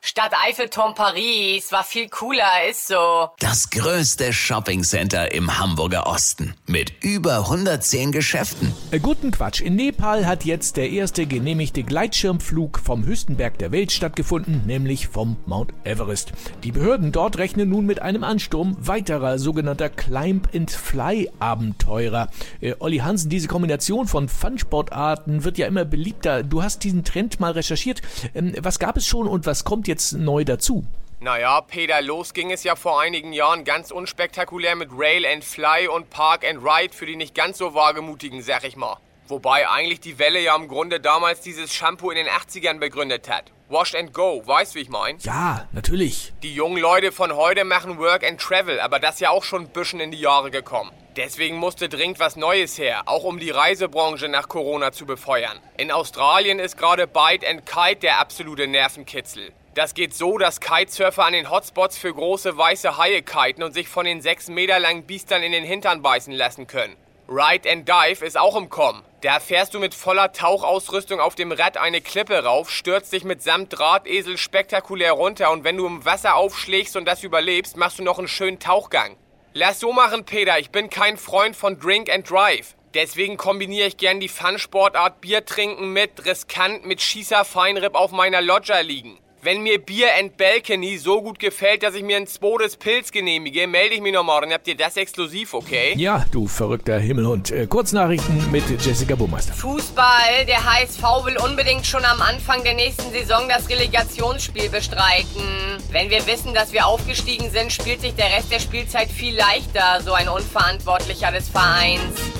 Stadt 0.00 0.32
Eiffelturm 0.46 0.94
Paris 0.94 1.72
war 1.72 1.82
viel 1.82 2.08
cooler, 2.08 2.68
ist 2.70 2.86
so. 2.86 3.30
Das 3.40 3.68
größte 3.70 4.32
Shoppingcenter 4.32 5.32
im 5.32 5.58
Hamburger 5.58 6.06
Osten 6.06 6.54
mit 6.66 6.92
über 7.02 7.38
110 7.38 8.12
Geschäften. 8.12 8.72
Äh, 8.92 9.00
Guten 9.00 9.32
Quatsch. 9.32 9.60
In 9.60 9.74
Nepal 9.74 10.24
hat 10.24 10.44
jetzt 10.44 10.76
der 10.76 10.90
erste 10.90 11.26
genehmigte 11.26 11.82
Gleitschirmflug 11.82 12.78
vom 12.78 13.04
höchsten 13.04 13.34
Berg 13.36 13.58
der 13.58 13.72
Welt 13.72 13.90
stattgefunden, 13.90 14.62
nämlich 14.66 15.08
vom 15.08 15.36
Mount 15.46 15.72
Everest. 15.82 16.30
Die 16.62 16.70
Behörden 16.70 17.10
dort 17.10 17.36
rechnen 17.38 17.68
nun 17.68 17.84
mit 17.84 18.00
einem 18.00 18.22
Ansturm 18.22 18.76
weiterer 18.78 19.40
sogenannter 19.40 19.88
Climb-and-Fly-Abenteurer. 19.88 22.28
Äh, 22.60 22.74
Olli 22.78 22.98
Hansen, 22.98 23.30
diese 23.30 23.48
Kombination 23.48 24.06
von 24.06 24.28
Fun-Sportarten 24.28 25.42
wird 25.42 25.58
ja 25.58 25.66
immer 25.66 25.84
beliebter. 25.84 26.44
Du 26.44 26.62
hast 26.62 26.84
diesen 26.84 27.02
Trend 27.02 27.40
mal 27.40 27.50
recherchiert. 27.50 28.00
Ähm, 28.32 28.54
was 28.60 28.78
gab 28.78 28.96
es 28.96 29.04
schon 29.04 29.26
und 29.26 29.44
was 29.44 29.64
kommt 29.64 29.87
jetzt 29.88 30.12
neu 30.12 30.44
dazu? 30.44 30.84
Naja, 31.20 31.60
Peter, 31.62 32.00
los 32.00 32.32
ging 32.32 32.52
es 32.52 32.62
ja 32.62 32.76
vor 32.76 33.00
einigen 33.00 33.32
Jahren 33.32 33.64
ganz 33.64 33.90
unspektakulär 33.90 34.76
mit 34.76 34.90
Rail 34.92 35.26
and 35.26 35.42
Fly 35.42 35.88
und 35.88 36.10
Park 36.10 36.44
and 36.48 36.62
Ride 36.62 36.94
für 36.94 37.06
die 37.06 37.16
nicht 37.16 37.34
ganz 37.34 37.58
so 37.58 37.74
wagemutigen, 37.74 38.40
sag 38.40 38.62
ich 38.62 38.76
mal. 38.76 38.98
Wobei 39.28 39.68
eigentlich 39.68 40.00
die 40.00 40.18
Welle 40.18 40.40
ja 40.40 40.56
im 40.56 40.68
Grunde 40.68 41.00
damals 41.00 41.42
dieses 41.42 41.74
Shampoo 41.74 42.10
in 42.10 42.16
den 42.16 42.28
80ern 42.28 42.78
begründet 42.78 43.28
hat. 43.28 43.52
Wash 43.68 43.94
and 43.94 44.14
Go, 44.14 44.42
weißt 44.46 44.74
wie 44.74 44.80
ich 44.80 44.88
mein? 44.88 45.18
Ja, 45.18 45.68
natürlich. 45.72 46.32
Die 46.42 46.54
jungen 46.54 46.78
Leute 46.78 47.12
von 47.12 47.36
heute 47.36 47.64
machen 47.64 47.98
Work 47.98 48.26
and 48.26 48.40
Travel, 48.40 48.80
aber 48.80 48.98
das 48.98 49.20
ja 49.20 49.28
auch 49.28 49.44
schon 49.44 49.64
ein 49.64 49.68
bisschen 49.68 50.00
in 50.00 50.10
die 50.10 50.20
Jahre 50.20 50.50
gekommen. 50.50 50.90
Deswegen 51.16 51.56
musste 51.56 51.90
dringend 51.90 52.20
was 52.20 52.36
Neues 52.36 52.78
her, 52.78 53.02
auch 53.04 53.24
um 53.24 53.38
die 53.38 53.50
Reisebranche 53.50 54.28
nach 54.28 54.48
Corona 54.48 54.92
zu 54.92 55.04
befeuern. 55.04 55.58
In 55.76 55.90
Australien 55.90 56.58
ist 56.58 56.78
gerade 56.78 57.06
Bite 57.06 57.46
and 57.46 57.66
Kite 57.66 58.00
der 58.00 58.20
absolute 58.20 58.66
Nervenkitzel. 58.66 59.52
Das 59.74 59.92
geht 59.92 60.14
so, 60.14 60.38
dass 60.38 60.60
Kitesurfer 60.60 61.26
an 61.26 61.34
den 61.34 61.50
Hotspots 61.50 61.98
für 61.98 62.14
große 62.14 62.56
weiße 62.56 62.96
Haie 62.96 63.22
kiten 63.22 63.62
und 63.62 63.74
sich 63.74 63.88
von 63.88 64.06
den 64.06 64.22
sechs 64.22 64.48
Meter 64.48 64.80
langen 64.80 65.04
Biestern 65.04 65.42
in 65.42 65.52
den 65.52 65.64
Hintern 65.64 66.00
beißen 66.00 66.32
lassen 66.32 66.66
können. 66.66 66.96
Ride 67.30 67.70
and 67.70 67.86
Dive 67.86 68.24
ist 68.24 68.38
auch 68.38 68.56
im 68.56 68.70
Kommen. 68.70 69.04
Da 69.20 69.38
fährst 69.38 69.74
du 69.74 69.78
mit 69.78 69.94
voller 69.94 70.32
Tauchausrüstung 70.32 71.20
auf 71.20 71.34
dem 71.34 71.52
Rad 71.52 71.76
eine 71.76 72.00
Klippe 72.00 72.42
rauf, 72.42 72.70
stürzt 72.70 73.12
dich 73.12 73.22
mit 73.22 73.42
samt 73.42 73.78
Drahtesel 73.78 74.38
spektakulär 74.38 75.12
runter 75.12 75.50
und 75.52 75.62
wenn 75.62 75.76
du 75.76 75.86
im 75.86 76.06
Wasser 76.06 76.36
aufschlägst 76.36 76.96
und 76.96 77.04
das 77.04 77.22
überlebst, 77.22 77.76
machst 77.76 77.98
du 77.98 78.02
noch 78.02 78.18
einen 78.18 78.28
schönen 78.28 78.58
Tauchgang. 78.58 79.18
Lass 79.52 79.78
so 79.78 79.92
machen, 79.92 80.24
Peter. 80.24 80.58
Ich 80.58 80.70
bin 80.70 80.88
kein 80.88 81.18
Freund 81.18 81.54
von 81.54 81.78
Drink 81.78 82.10
and 82.10 82.30
Drive. 82.30 82.74
Deswegen 82.94 83.36
kombiniere 83.36 83.88
ich 83.88 83.98
gern 83.98 84.20
die 84.20 84.28
Fun-Sportart 84.28 85.20
Bier 85.20 85.44
trinken 85.44 85.92
mit 85.92 86.24
riskant 86.24 86.86
mit 86.86 87.02
Schießer 87.02 87.44
Feinripp 87.44 87.94
auf 87.94 88.10
meiner 88.10 88.40
Lodger 88.40 88.82
liegen. 88.82 89.18
Wenn 89.48 89.62
mir 89.62 89.78
Bier 89.78 90.08
and 90.18 90.36
Balcony 90.36 90.98
so 90.98 91.22
gut 91.22 91.38
gefällt, 91.38 91.82
dass 91.82 91.94
ich 91.94 92.02
mir 92.02 92.18
ein 92.18 92.26
zweites 92.26 92.76
Pilz 92.76 93.10
genehmige, 93.10 93.66
melde 93.66 93.94
ich 93.94 94.02
mich 94.02 94.12
noch 94.12 94.22
morgen. 94.22 94.52
Habt 94.52 94.68
ihr 94.68 94.76
das 94.76 94.98
exklusiv, 94.98 95.54
okay? 95.54 95.94
Ja, 95.96 96.26
du 96.30 96.46
verrückter 96.46 96.98
Himmelhund. 96.98 97.50
Äh, 97.50 97.66
Kurznachrichten 97.66 98.50
mit 98.52 98.64
Jessica 98.68 99.14
Burmeister. 99.14 99.54
Fußball, 99.54 100.44
der 100.46 100.62
HSV 100.62 101.02
will 101.24 101.38
unbedingt 101.38 101.86
schon 101.86 102.04
am 102.04 102.20
Anfang 102.20 102.62
der 102.62 102.74
nächsten 102.74 103.10
Saison 103.10 103.48
das 103.48 103.70
Relegationsspiel 103.70 104.68
bestreiten. 104.68 105.78
Wenn 105.92 106.10
wir 106.10 106.26
wissen, 106.26 106.52
dass 106.52 106.74
wir 106.74 106.86
aufgestiegen 106.86 107.50
sind, 107.50 107.72
spielt 107.72 108.02
sich 108.02 108.14
der 108.16 108.26
Rest 108.26 108.52
der 108.52 108.60
Spielzeit 108.60 109.08
viel 109.08 109.34
leichter, 109.34 110.02
so 110.04 110.12
ein 110.12 110.28
Unverantwortlicher 110.28 111.32
des 111.32 111.48
Vereins. 111.48 112.37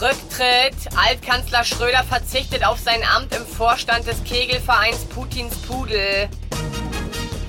Rücktritt. 0.00 0.74
Altkanzler 0.96 1.64
Schröder 1.64 2.04
verzichtet 2.04 2.66
auf 2.66 2.78
sein 2.78 3.02
Amt 3.16 3.34
im 3.34 3.46
Vorstand 3.46 4.06
des 4.06 4.22
Kegelvereins 4.24 5.04
Putins 5.06 5.54
Pudel. 5.56 6.28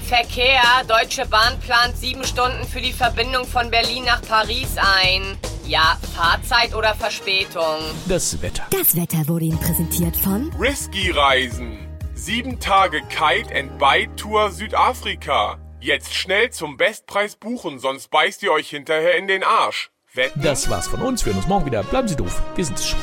Verkehr. 0.08 0.62
Deutsche 0.88 1.26
Bahn 1.26 1.60
plant 1.60 1.98
sieben 1.98 2.24
Stunden 2.24 2.66
für 2.68 2.82
die 2.82 2.94
Verbindung 2.94 3.46
von 3.46 3.72
Berlin 3.72 4.06
nach 4.06 4.22
Paris 4.22 4.76
ein. 4.78 5.38
Ja, 5.66 5.98
Fahrzeit 6.16 6.76
oder 6.76 6.94
Verspätung. 6.94 7.80
Das 8.08 8.40
Wetter. 8.42 8.68
Das 8.70 8.96
Wetter 8.96 9.28
wurde 9.28 9.46
Ihnen 9.46 9.60
präsentiert 9.60 10.16
von 10.16 10.54
Risky 10.60 11.10
Reisen. 11.10 11.80
Sieben 12.14 12.60
Tage 12.60 13.02
Kite 13.10 13.54
and 13.56 13.80
Bite 13.80 14.16
Tour 14.16 14.52
Südafrika. 14.52 15.58
Jetzt 15.82 16.14
schnell 16.14 16.52
zum 16.52 16.78
Bestpreis 16.78 17.36
buchen, 17.36 17.80
sonst 17.80 18.10
beißt 18.10 18.44
ihr 18.44 18.52
euch 18.52 18.70
hinterher 18.70 19.18
in 19.18 19.28
den 19.28 19.44
Arsch. 19.44 19.90
Das 20.36 20.70
war's 20.70 20.88
von 20.88 21.02
uns. 21.02 21.26
Wir 21.26 21.34
hören 21.34 21.40
uns 21.40 21.48
morgen 21.48 21.66
wieder. 21.66 21.84
Bleiben 21.84 22.08
Sie 22.08 22.16
doof. 22.16 22.42
Wir 22.56 22.66
sind's 22.66 22.88
schon. 22.88 23.00